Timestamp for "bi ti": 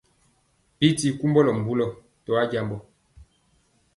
0.77-1.07